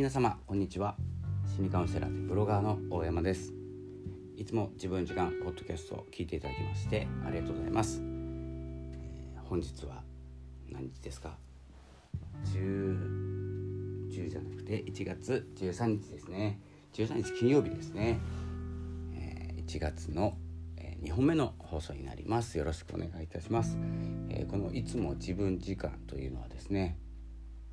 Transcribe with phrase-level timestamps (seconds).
[0.00, 0.96] 皆様こんにちは。
[1.54, 3.52] 心理カウンセラーでブロガーの大山です。
[4.34, 10.02] いつも自分時間ポッドキャストを聞いていただきましてありがとうございます、えー、本日は
[10.70, 11.36] 何日ですか
[12.46, 16.58] ？10 10じゃなくて1月13日ですね。
[16.94, 18.18] 13日金曜日ですね、
[19.12, 20.38] えー、1月の
[21.02, 22.56] 2本目の放送になります。
[22.56, 23.76] よろしくお願いいたします、
[24.30, 26.96] えー、このいつも自分時間というのはですね、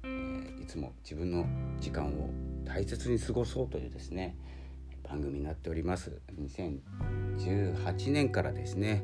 [0.08, 1.46] えー、いつも自分の
[1.80, 2.30] 時間を
[2.66, 4.38] 大切に過ごそうというですね
[5.04, 6.22] 番組になっております。
[6.40, 9.04] 2018年からですね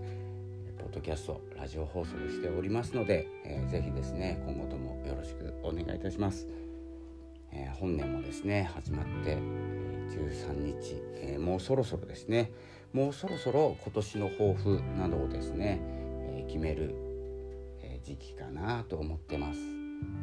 [0.78, 6.46] ポッドキャストラジオ放送しておりますので、えー、ぜひですね今後ともよろしくお願いいたします、
[7.52, 12.52] えー、本年もですね始まって13日、えー、もうそろそろですね
[12.92, 16.94] もうそろそろ今年の抱負などをですね、えー、決める、
[17.82, 19.73] え、時期かなと思ってます。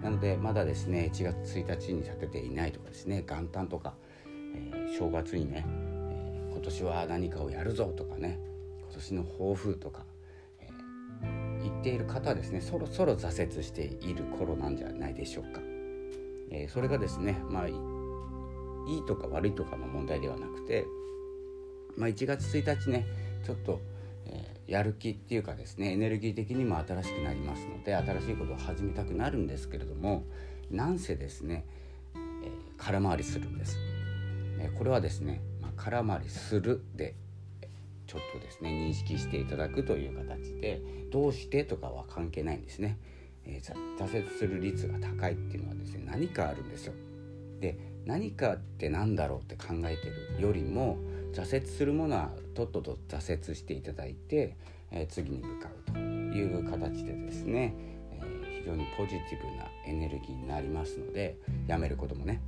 [0.03, 3.95] なのでまだですね1月1日に立てていないとかですね元旦とか、
[4.55, 8.39] えー、正月にね、え今年は何かをやるぞとかね
[8.83, 10.05] 今年の抱負とか、
[10.61, 10.69] え
[11.63, 15.61] 言っている方はですねそろそろ挫折している頃なんじゃないでしょうか、
[16.51, 20.87] えそれがですねまあいいとか悪いとかの問題ではなくて
[21.97, 23.07] まあ、1月1日ね
[23.45, 23.81] ちょっと、
[24.71, 30.23] やる気っていうかですねエネルギー的にも新しくなりますので新しいことを始めたくなるんですけれども
[30.71, 31.67] なんせですね、
[32.15, 33.77] えー、空回りするんです、
[34.61, 37.17] えー、これはですね、まあ、空回りするで
[38.07, 42.97] ちょっとですね認識していただくという形でどうしてとかは関係ないんですね、
[43.45, 46.95] えー、挫折する率が高いっていうのはですね何かあるんですよ。
[47.59, 47.77] で
[48.07, 50.97] 何かって何だろうって考えてるよりも
[51.33, 52.31] 挫折するものは
[52.67, 54.57] とっとと挫折していただいて、
[54.91, 57.75] え、次に向かうという形でですね、
[58.13, 58.21] え、
[58.61, 62.41] 非常にポジティブなエネルギーになりますのでやめることもね。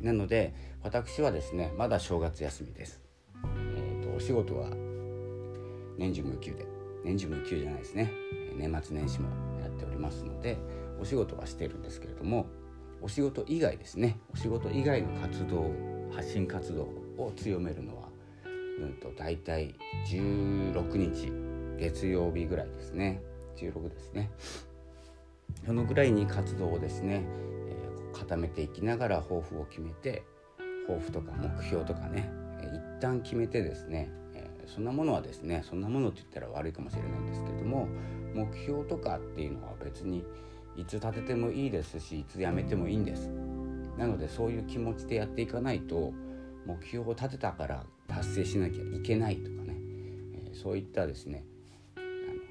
[0.00, 3.02] なので私はですねまだ正月休みです、
[3.44, 4.70] えーと、お仕事は
[5.98, 6.66] 年中無休で
[7.04, 8.10] 年中無休じゃないですね。
[8.56, 9.28] 年末年始も
[9.60, 10.58] やっておりますので
[11.00, 12.46] お仕事はしてるんですけれども
[13.00, 15.70] お仕事以外ですねお仕事以外の活動
[16.10, 16.82] 発信活動
[17.16, 17.99] を強めるのは、
[18.78, 19.74] うんと、大体
[20.06, 21.32] 16日
[21.78, 23.22] 月曜日ぐらいですね。
[23.56, 24.30] 16ですね。
[25.66, 27.24] そのぐらいに活動をですね、
[27.68, 30.22] えー、固めていきながら抱負を決めて
[30.86, 37.88] 抱負とか目標とかね、えー、一旦決めてですね、えー、そんなものはですねそんなものって言ったら悪いかもしれないんですけれども
[38.34, 40.24] 目標とかっていうのは別に
[40.76, 43.28] いつ立ててもいいですしいつやめてもいいんです。
[43.98, 46.14] なのでそういう気持ちでやっていかないと
[46.70, 49.76] 目標を立てたから達成しなきゃいけないとかね、
[50.34, 51.44] えー、そういったですね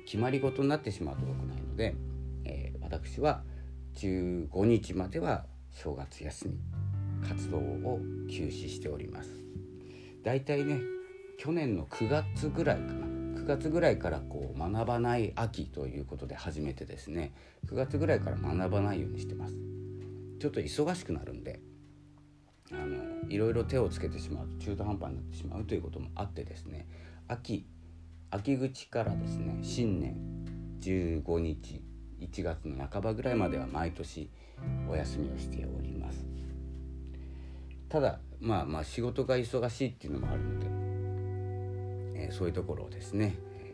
[0.06, 1.96] 決まり事になってしまうと良くないので、
[2.44, 3.44] えー、私は
[3.96, 6.58] 15日までは正月休み
[7.28, 8.00] 活動を
[8.30, 9.30] 休止しております。
[10.24, 10.80] だいたいね
[11.38, 13.06] 去年の9月ぐらいかな。
[13.42, 17.34] 9月ぐらいからこう学ばない秋ということで始めてですね
[17.68, 19.56] 9月ぐらいから学ばないようにしてます。
[20.40, 21.60] ちょっと忙しくなるんで
[22.72, 26.88] あのいろいろ手をつけてしまうと中途半端になってしまうということもあってですね
[27.28, 27.66] 秋
[28.32, 30.16] 秋口からですね新年
[30.82, 31.84] 15日
[32.20, 34.30] 1月の半ばぐらいまでは毎年
[34.90, 36.26] お休みをしております。
[37.88, 40.68] ただまあまあ仕事が忙しいっていうのもあるので、
[42.22, 43.74] えー、そういうところをですね、え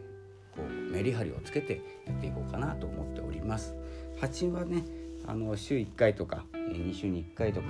[0.53, 3.75] ー、こうメリハリをつけてやっていこうかなと思っております。
[4.21, 4.85] あとはね
[5.27, 7.67] あの週1回とか2週に1回とか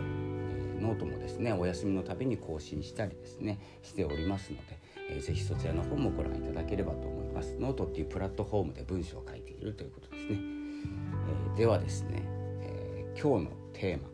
[0.79, 4.63] ノートもですねお休みのたびに更新したりですねしておりますので、
[5.09, 7.55] えー、ぜひそちらの方もご覧いただければと思います。
[7.59, 12.23] ノートっていうプラットフォームで文章を書いているということですね、えー、ではですね、
[12.61, 14.09] えー、今日のテーマ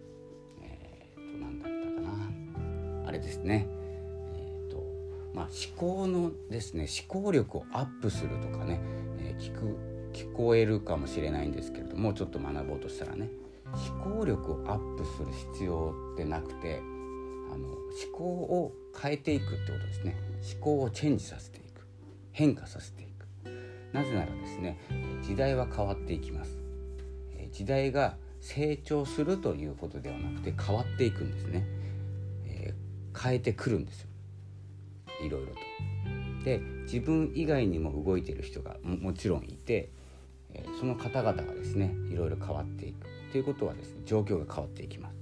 [0.64, 3.08] えー、と何だったかな。
[3.08, 3.68] あれですね。
[4.36, 4.84] えっ、と
[5.34, 8.80] まあ思考のですね思考力をアップするとかね、
[9.20, 9.78] え聞く
[10.14, 13.30] 聞こえるかもしれないんですけれどもちょっと学ぼうとしたらね
[13.74, 16.82] 思考力をアップする必要ってなくて
[17.52, 17.78] あの思
[18.14, 20.16] 考を変えていくってことですね。
[20.54, 21.88] 思考をチェンジさせていく。
[22.32, 23.12] 変化させていく。
[23.94, 24.78] なぜならですね
[25.22, 26.58] 時代は変わっていきます。
[27.52, 31.68] 時代が成長するということではなくて変わっていくんですね、
[32.46, 34.08] えー、変えてくるんですよ。
[35.24, 35.56] いろいろと。
[36.44, 39.92] で自分以外にも動いてる人がもちろんいて、
[40.54, 43.11] えー、その方々がですねいろいろ変わっていく。
[43.32, 45.16] っていうことはですね状況が変わっていきます。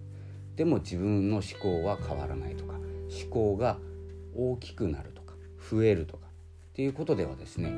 [0.56, 3.78] でも自分の思考は変わらないとか思考が
[4.36, 5.36] 大きくなるとか
[5.70, 7.72] 増えるとかっていうことではですね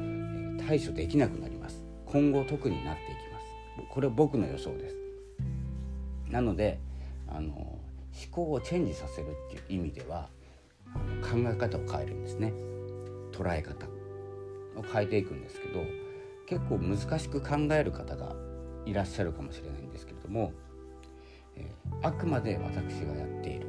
[0.66, 1.84] 対処できなくなります。
[2.06, 3.94] 今後特になっていきます。
[3.94, 4.96] これは僕の予想です。
[6.30, 6.80] なので
[7.28, 7.80] あの思
[8.32, 10.30] 考をチェンジさせるっていう意味では
[10.96, 12.54] あの考え方を変えるんですね。
[13.34, 13.86] 捉え方
[14.78, 15.84] を変えていくんですけど
[16.48, 18.34] 結構難しく考える方が
[18.86, 20.54] いらっしゃるかもしれないんですけれども、
[21.56, 23.68] えー、あくまで私がやっている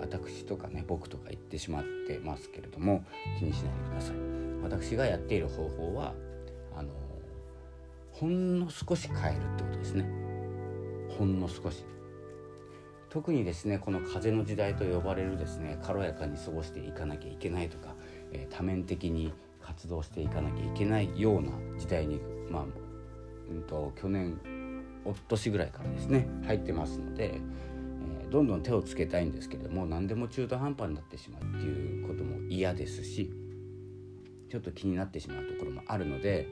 [0.00, 3.04] 私とかね僕とか言ってしまってますけれども
[3.38, 4.16] 気にしないでください。
[4.62, 6.14] 私がやっている方法は
[6.76, 6.90] あの
[8.12, 10.04] ほんの少し変えるってことですね。
[11.18, 11.84] ほんの少し。
[13.10, 17.94] 特にですねこの風の時代と呼ばれるですね軽やかに過ごしていかなきゃいけないとか、
[18.32, 22.20] えー、多面的に活動していかなきゃいけないような時代に
[22.50, 22.64] まあ、
[23.50, 24.38] うんと、去年
[25.04, 33.30] おとしぐらいからですね入ってますので、えー、どんどん手をつけたいんですけれども何でも中途半端になってしまうっていうことも嫌ですし
[34.48, 36.48] ちょっと気になってしまうところもあるので、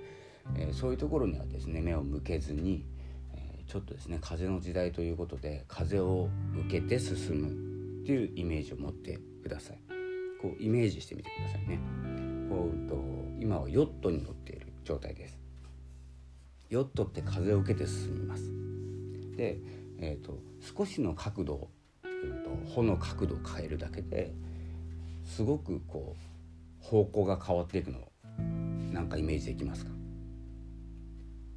[0.57, 2.87] えー、そういうところにはですね目を向けずに、
[3.35, 6.29] えー、ちょっとですね風の時代ということで風を
[6.67, 9.79] 受けて進むっていうイメージを持ってください。
[10.41, 11.79] こうイメージしてみてくださいね。
[12.49, 12.97] こうと
[13.39, 15.40] 今はヨットに乗っている状態です。
[16.71, 18.45] ヨットって風を受けて進みます。
[19.37, 19.59] で、
[19.99, 20.39] えーと、
[20.77, 21.69] 少しの角度、
[22.05, 24.33] うんと、と帆の角度を変えるだけで
[25.25, 27.99] すごくこう方向が変わっていくの
[28.93, 29.91] なんかイメージできますか？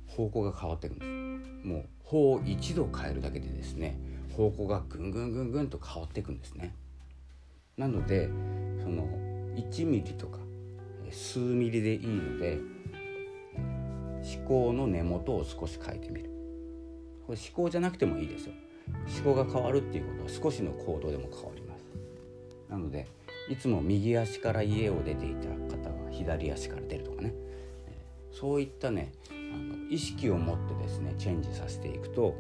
[0.08, 1.06] 方向が変わっていくんで
[1.62, 1.68] す。
[1.68, 3.98] もう方を一度変えるだけでですね
[4.36, 6.74] 方向がぐんぐんぐんぐんと変わっていくんですね。
[7.78, 8.28] なので
[8.82, 9.08] その
[9.56, 10.40] 1ミリとか
[11.12, 12.60] 数ミリでいいので
[14.24, 16.30] 思考の根元を少し変えてみる。
[17.28, 18.54] これ思考じゃなくてもいいですよ。
[19.24, 21.86] 思考が変わるっていうことは少しの行動でも変わります。
[22.70, 23.08] なので
[23.50, 27.34] いつも右足から家を出ていた方は左足から出るとかね。
[28.32, 32.36] そういったねあの意識を持ってですねチェンジさせていくと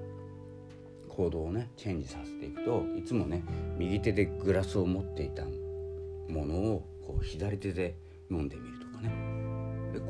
[1.07, 3.43] 行動をねチェンジさせていくといつもね
[3.77, 7.95] 右手でグラスを持っていたものをこう左手で
[8.31, 8.82] 飲んでみると。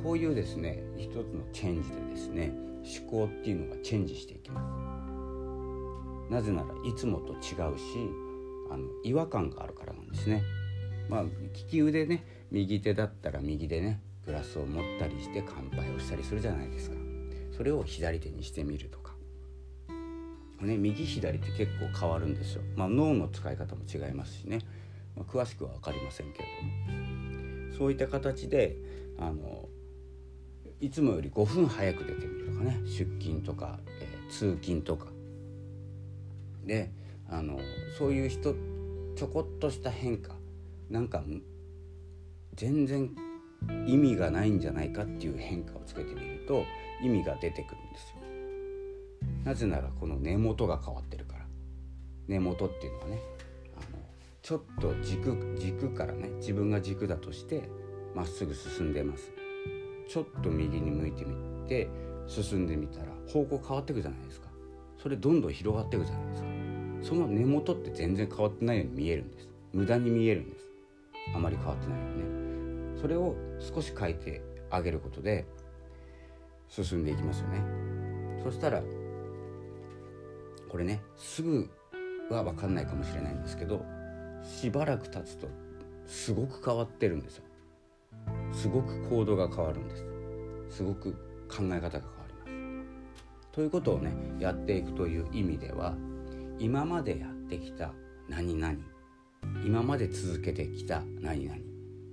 [0.04, 2.52] こういうですね一つのチェンジでですね
[3.02, 4.62] 思考っていうのがチェンジしていきま
[6.30, 6.34] す。
[6.34, 7.84] なぜならいつもと違うし
[8.70, 10.44] あの違和感があるからなんですね。
[11.10, 11.30] まあ利
[11.70, 16.98] き腕ね右手だったら右でねグラスを持ったりして乾杯をしたりするじゃないですか。
[17.56, 19.14] それを左手にしてみるとか。
[20.62, 22.62] ね右左って結構変わるんですよ。
[22.76, 24.60] まあ脳の使い方も違いますしね、
[25.16, 27.78] まあ、詳しくは分かりませんけれども。
[27.78, 28.78] そういった形で
[29.18, 29.68] あの
[30.84, 35.08] いつもより5分早く出てみるとかね出勤とか、えー、通勤とか。
[36.66, 36.92] で
[37.30, 37.58] あの
[37.98, 38.54] そういう人
[39.16, 40.36] ちょこっとした変化
[40.90, 41.24] なんか
[42.56, 43.16] 全然
[43.88, 46.66] 意味がないんじゃないかっていう変化をつけてみると
[47.02, 48.16] 意味が出てくるんですよ。
[49.46, 51.46] なぜならこの根元が変わってるから。
[52.28, 53.22] 根元っていうのはね
[53.78, 54.00] あの
[54.42, 57.70] ちょっと軸軸からね自分が軸だとして
[58.14, 59.33] まっすぐ進んでます。
[60.08, 61.36] ちょっと右に向いてみ
[61.68, 61.88] て
[62.28, 64.48] 進んでみたら方向変わっていくじゃないですか。
[64.98, 66.48] それどんどん広がっていくじゃないですか。
[67.02, 69.50] その根元って全然変わってないように見えるんです。
[69.74, 70.66] 無駄に見えるんです。
[71.36, 73.02] あまり変わってないよね。
[73.02, 75.46] それを少し変えてあげることで
[76.70, 77.62] 進んでいきますよね。
[78.44, 78.82] そしたら
[80.70, 81.70] これねすぐ
[82.30, 83.86] は分かんないかもしれないんですけど
[84.42, 85.48] しばらく経つと
[86.08, 87.44] すごく変わってるんですよ。
[88.54, 90.06] すごく行動が変わるんです。
[90.78, 91.12] すごく
[91.50, 93.52] 考え方が変わります。
[93.52, 95.96] ということをねやっていくという意味では
[96.60, 97.92] 今までやってきた
[98.30, 98.76] 何々
[99.66, 101.62] 今まで続けてきた何々っ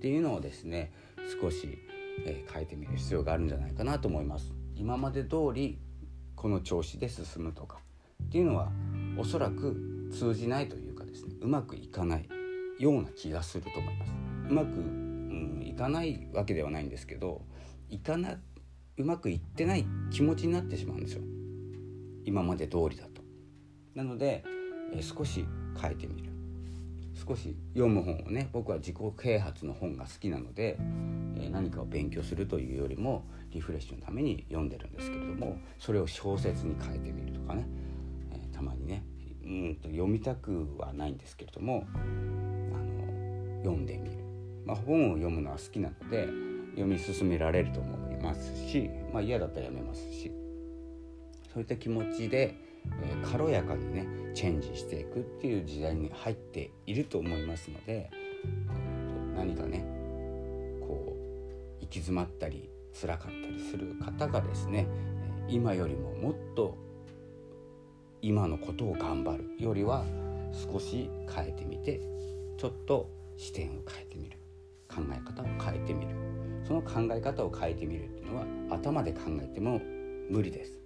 [0.00, 0.92] ていうのをですね
[1.40, 1.78] 少し、
[2.26, 4.52] えー、変えてみる必要があるんじゃないかなと思います。
[4.74, 5.78] 今まで通り
[6.34, 7.78] この調子で進むとか
[8.24, 8.70] っていうのは
[9.18, 12.28] おそらく通じないというかですねうまくいかない
[12.78, 14.12] ような気がすると思います。
[14.48, 17.42] うまく、うん、いかないわけではないんですけど
[17.88, 18.38] いかな
[18.96, 21.22] うまくいってない気持ちになってしまうんですよ。
[22.24, 23.22] 今まで通りだと。
[23.94, 24.44] なので、
[24.92, 25.46] え少し
[25.80, 26.30] 変えてみる。
[27.14, 30.76] 少し読む本をね僕は自己啓発の本が好きなので、
[31.38, 37.66] え何かを勉強するというよりもリフレッシュのために読んでるんですけれどもそれを小説に変えてみるとかね、
[38.32, 39.04] えたまにね
[39.44, 44.24] うんと読みたくはないんですけれどもあの読んでみる、
[44.64, 46.28] まあ、本を読むのは好きなので
[46.72, 50.30] 読み進められると思いますし、まあ、嫌だったらやめますし。
[51.52, 52.54] そういった気持ちで、
[53.02, 58.10] えー、軽やかにねチェンジしていくっていう時代に入っていると思いますので
[59.36, 59.84] 何かね
[60.80, 61.16] こ
[61.80, 64.86] う行き詰まったり辛かったりする方がですね
[65.48, 66.78] 今よりももっと
[68.22, 70.04] 今のことを頑張るよりは
[70.52, 72.00] 少し変えてみて
[72.58, 74.39] ちょっと視点を変えてみる。
[74.90, 76.14] 考え方を変えてみる。
[76.66, 79.80] その考え方を変えてみるっていうのは頭で考えても
[80.28, 80.80] 無理です。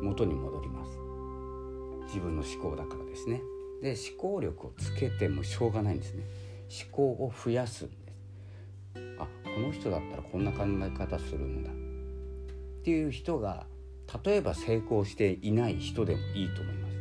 [0.00, 0.90] 元に戻ります。
[2.06, 3.40] 自分の思考だからですね。
[3.82, 6.24] で思考力をつけてもしょうがないんですね。
[6.84, 8.00] 思考を増やすんです。
[9.18, 11.70] あこの人だったらこんな考え方するんだ。
[11.70, 13.66] っていう人が
[14.24, 16.96] 例えば成功していない人でもいいと思います。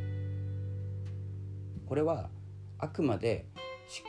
[1.88, 2.30] これは
[2.78, 3.48] あくまで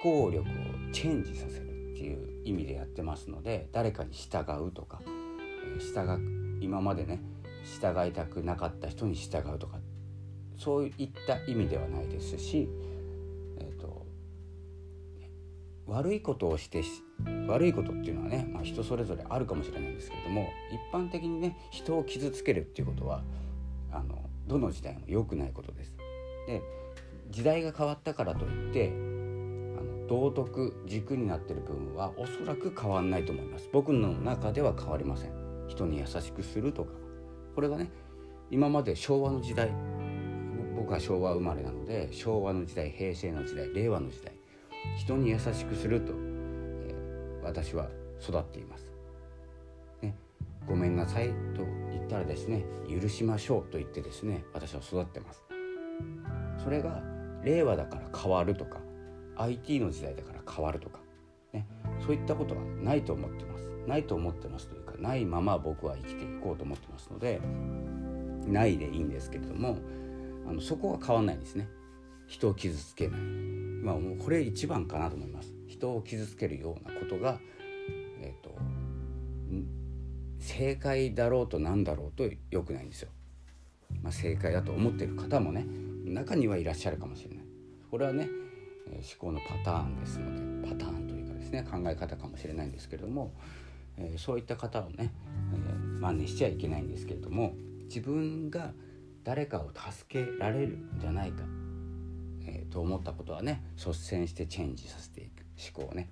[0.03, 1.70] 思考力をチェンジさせる。
[2.01, 6.19] っていう意味でやってますので誰かに従うとか、え、従
[6.63, 7.21] 今までね
[7.63, 9.79] 従いたくなかった人に従うとか
[10.57, 12.71] そういった意味ではないですし、
[13.59, 14.07] えーと、
[15.87, 16.83] 悪いことをして
[17.47, 23.23] 悪いことっていうのはね、まあ、人それぞれあるかもしれないんですけれども一般的にね人を傷つけるっていうことは
[23.93, 25.95] あのどの時代も良くないことです。
[26.47, 26.63] で
[27.29, 29.20] 時代が変わったからといって
[30.11, 33.69] 道徳軸になってる部分はおそらく変わんないと思います。
[33.73, 35.31] 僕の中では変わりません。
[35.69, 36.91] 人に優しくするとか。
[37.55, 37.91] これがね
[38.51, 39.71] 今まで昭和の時代
[40.77, 44.35] 僕は昭和生まれなので昭和の時代平成の時代令和の時代
[44.99, 47.89] 人に優しくすると、えー、私は
[48.21, 48.91] 育っています、
[50.03, 50.17] ね、
[50.67, 55.45] ごめんなさいと言ったらですね許しましょうと言ってですね私は育ってます。
[56.65, 57.03] それが
[57.45, 58.81] 令和だから変わるとか
[59.41, 61.01] IT の時代だから変わるとか、
[61.53, 61.67] ね、
[62.05, 63.69] そういったことはないと思ってます。
[63.87, 67.41] ないと思ってますというかないまま僕は生きていこうと思ってますので
[68.47, 69.79] ないでいいんですけれども
[70.47, 71.69] あのそこは変わんないんですね。
[72.27, 73.21] 人を傷つけない。
[73.21, 75.53] まあもうこれ一番かなと思います。
[75.67, 77.41] 人を傷つけるようなことが
[78.21, 78.55] え、ー、と
[80.39, 83.11] 正解だろうとなんだろうと良くないんですよ、
[84.03, 85.67] まあ、正解だと思ってる方もね
[86.05, 87.45] 中にはいらっしゃるかもしれない。
[87.91, 88.29] これはね、
[88.87, 93.33] 思考のパターンですのでパターンというかですね考え方かもしれないんですけれども、
[93.97, 95.13] え、そういった方をね、
[95.53, 98.73] えー、真似しちゃいけないんですけれども自分が
[99.25, 101.45] 誰かを助けられるんじゃないか、
[102.47, 105.45] え、と思ったことはね率先してチェンジさせていく
[105.77, 106.11] 思考をね。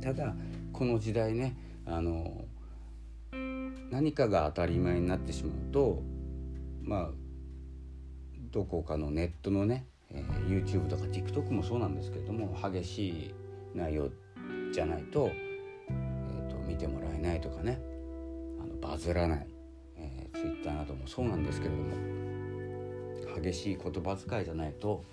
[0.00, 0.34] ただ
[0.72, 2.44] この時代ねあの
[3.90, 6.02] 何かが当たり前になってしまうと
[6.82, 7.10] まあ
[8.54, 13.34] どこかのネットのね、えー、YouTube とか TikTok もそうなんですけれども激しい
[13.74, 14.08] 内容
[14.72, 17.80] じゃないと,、えーと、見てもらえないとかね。
[18.60, 19.46] あのバズらない、
[19.96, 21.94] えー、Twitter などもそうなんですけれども
[23.42, 25.04] 激しい言葉遣いじゃないと,、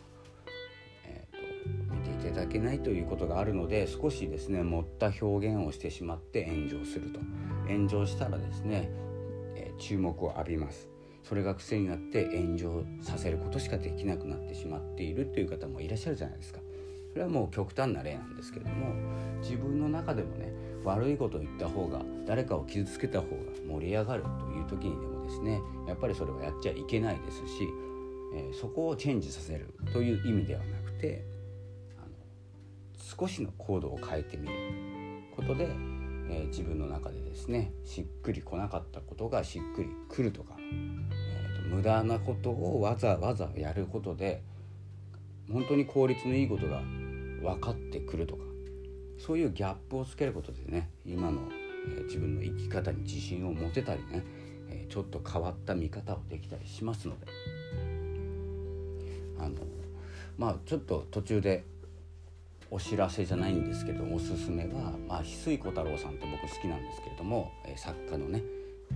[1.06, 7.20] えーと、見ていただけないということがあるので少しですね持った表現をしてしまって炎上すると。
[7.68, 8.90] 炎上したらですね、
[9.56, 10.91] えー、注目を浴びます。
[11.24, 16.60] それが癖になって炎上させることしかできなくなってしまっているという方もいらっしゃるじゃないですか。
[17.12, 18.94] それはもう極端な例なんですけれども
[19.42, 23.36] 自分の中でもね悪いことを言った方が誰かを傷つけた方が
[23.68, 27.68] 盛り上がるという時にでもですねやっぱりそれはやっちゃいけないですし、
[28.34, 31.26] えー、そこをチェンジさせるという意味ではなくて
[31.98, 32.08] あの
[32.98, 34.54] 少しの行動を変えてみる
[35.36, 35.66] ことで、
[36.30, 40.56] えー、自分の中でですねしっくりこなかったことがしっくりくるとか
[41.72, 44.42] 無駄なことをわざわざやることで
[45.50, 46.82] 本当に効率のいいことが
[47.42, 48.44] 分かってくるとか
[49.18, 51.40] そういうギャップをつけることでね今の、
[51.98, 54.24] え、自分の生き方に自信を持てたりね、
[54.70, 57.28] え、ちょっと変わった見方をできたりしますので。
[59.40, 59.56] あの
[60.38, 61.64] まあちょっと途中で
[62.70, 68.42] お知らせじゃないんですけどおすすめは、まあ、翡翠小太郎さんって僕好きなんですけれども、え、作家のね、
[68.92, 68.96] え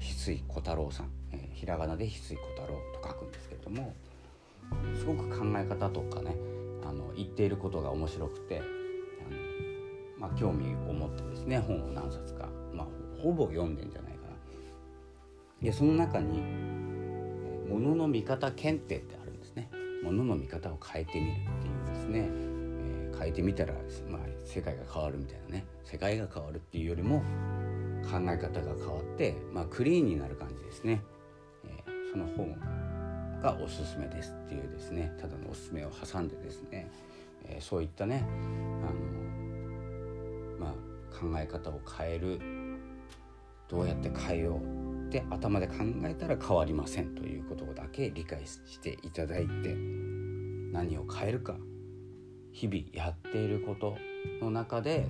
[0.00, 1.15] ー、翡翠小太郎さん。
[1.56, 3.94] ひらがなで翡翠小太郎と書くんですけれども
[4.94, 6.36] すごく考え方とかね
[6.84, 12.86] あの言っていることが面白くてあの、まあ、興味を持ってですね本を何冊か、まあ、
[13.22, 14.36] ほぼ読んでんじゃないかな。
[15.62, 16.42] でその中に
[17.68, 19.70] 「ものの見方検定」ってあるんですね。
[20.04, 23.72] ものの見方を変えてみるっていうですね、え、変えてみたら、
[24.08, 27.22] まあ、世界が変わるみたいなね世界が変わるっていうよりも
[28.04, 31.00] 考え方が変わって、まあ、クリーンになる感じですね。
[32.16, 32.56] その本
[33.42, 36.90] がおすすめですっていうですねただのおすすめを挟んでですね、
[37.44, 38.24] えー、そういったね
[38.82, 38.86] あ
[40.58, 40.70] の、まあ、
[41.14, 42.40] 考え方を変える
[43.68, 49.74] どうやって変えようって頭で考えたら変わりませんということだけ理解していただいて
[50.72, 51.56] 何を変えるか
[52.52, 53.98] 日々やっていること
[54.40, 55.06] の中で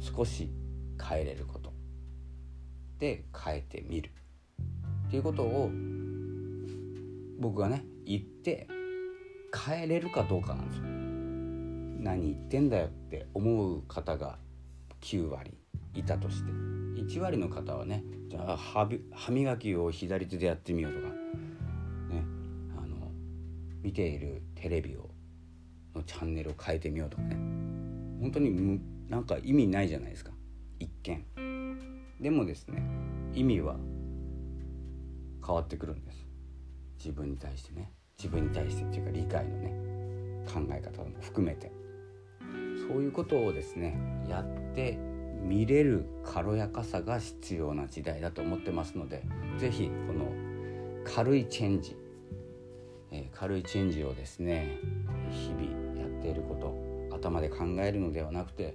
[0.00, 0.50] 少し
[0.98, 1.74] 変えれること
[2.98, 4.10] で変えてみる
[5.08, 5.70] っていうことを
[7.38, 8.68] 僕がね行って
[9.66, 10.84] 変えれるかどうかなんですよ。
[12.00, 14.38] 何言ってんだよって思う方が
[15.00, 15.54] 9割
[15.94, 16.52] いたとして。
[16.98, 21.14] 1割の方はねじゃあ歯磨きを左手でやってみようとか、ね、
[22.76, 23.10] あの
[23.82, 25.08] 見ているテレビを
[25.94, 27.36] のチャンネルを変えてみようとかね。
[28.20, 30.32] 本当になんか意味ないじゃないですか。
[30.78, 31.24] 一見。
[32.20, 32.82] でもですね
[33.32, 33.76] 意味は
[35.46, 36.27] 変わってくるんです。
[36.98, 39.88] 自分に対してね自分に対してっていうか理解のね
[40.46, 41.70] 考え方も含めて
[42.88, 44.98] そういうことをですねやって
[45.42, 49.24] 見れる軽やかさが必要な時代だと思ってますので
[49.58, 50.32] 是非この
[51.04, 51.96] 軽いチェンジ、
[53.10, 54.78] えー、軽いチェンジをですね
[55.30, 56.54] 日々やっているこ
[57.10, 58.74] と頭で考えるのではなくて、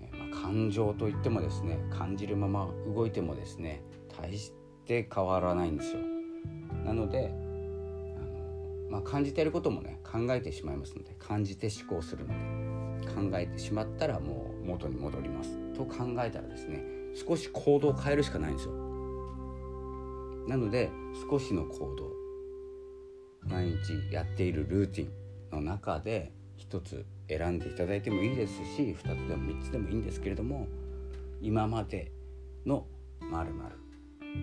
[0.00, 3.82] えー、まあ、感情といってもですね感じるまま動いてもですね
[4.20, 4.52] 大し
[4.86, 6.13] て変わらないんですよ。
[6.84, 7.32] なので
[8.16, 12.28] あの、まあ、感じてることもね考えてしまいますので感じて思考するの
[13.00, 16.82] で考えてしまったらもう元に戻りますと考えたらですね
[17.14, 18.74] 少し行動を変えるしかないんですよ。
[20.48, 20.90] なので
[21.30, 22.12] 少しの行動
[23.48, 25.10] 毎日やっているルーティン
[25.50, 30.66] の中で一つ選んでいただいてもいいですし2つでも3つでもいいんですけれども
[31.40, 32.12] 今まで
[32.66, 32.86] の
[33.20, 33.76] 〇〇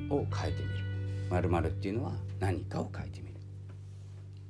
[0.10, 0.91] を変えてみる
[1.32, 3.36] 〇〇っていうのは何かを変えてみる。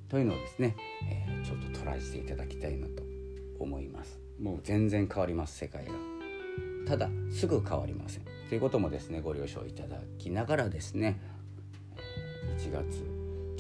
[0.10, 0.76] というのをですね、
[1.10, 3.04] えー、ちょっとトライしていただきたいなと
[3.60, 4.20] 思います。
[4.42, 5.92] もう全然変わります世界が。
[6.88, 8.24] ただすぐ変わりません。
[8.50, 11.22] ということもですねご了承いただきながらですね
[12.58, 13.06] 1月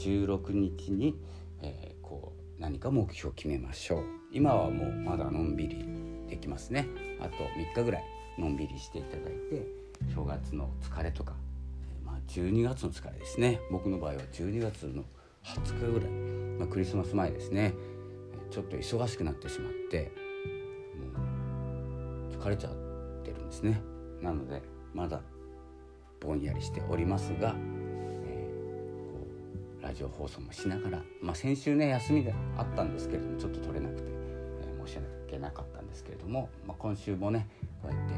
[0.03, 1.15] 16日に、
[1.61, 4.03] えー、こう何か目標を決めましょう。
[4.33, 5.85] 今はもうまだのんびり
[6.27, 6.87] できますね。
[7.19, 8.03] あと3日ぐらい
[8.39, 9.67] のんびりしていただいて
[10.15, 11.35] 正月の疲れとか、
[12.27, 13.59] 12月の疲れですね。
[13.71, 15.03] 僕の場合は12月の
[15.43, 16.09] 20日ぐらい、
[16.59, 17.73] まあ、クリスマス前ですね。
[18.49, 20.11] ちょっと忙しくなってしまって
[20.95, 22.73] もう疲れちゃっ
[23.23, 23.81] てるんですね。
[24.21, 24.61] なので
[24.93, 25.21] まだ
[26.19, 27.55] ぼんやりしておりますが、
[28.25, 29.27] えー、こ
[29.79, 37.47] うラジオ放送もしながら、まあ、先週ね休みがあったんですけれどもちょっと取れなくて、えー、申し訳なかったんですけれども、まあ、今週もね
[37.81, 38.13] こうやって、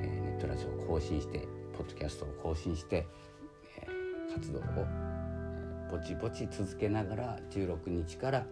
[0.00, 3.06] えー、ネットラジオを更新してポッドキャストを更新して、
[4.36, 8.46] 活動を、えー、ぼちぼち続けながら16日からちょ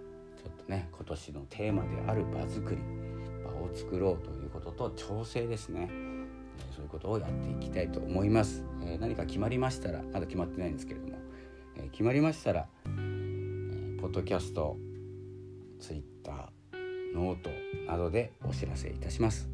[0.48, 2.78] っとね今年のテーマである場作り
[3.44, 11.18] 場を作ろうということと調整ですね、えそういうことをやっていきたいと思います、え何か決まりましたらまだ決まってないんですけれども、
[11.76, 12.88] え決まりましたら、え
[14.00, 14.78] ポッドキャスト
[15.78, 17.50] ツイッターノート
[17.86, 19.48] などでお知らせいたします。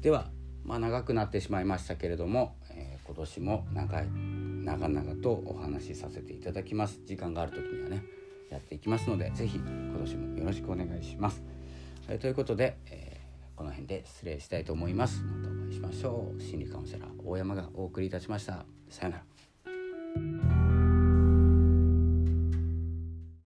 [0.00, 0.30] では
[0.64, 8.02] まあ長くなってしまいましたけれども、え今年も長い長々とお話しさせていただきます時間がある時にはね
[8.50, 11.42] やっていきますので是非今年もよろしくお願いします。
[12.08, 15.22] はい、ということで、えー、この辺で失礼したいと思います。
[15.22, 16.40] またお会いしましょう。
[16.40, 18.64] 心理カウンセラー大山がお送りいたしました。
[18.88, 20.49] さようなら。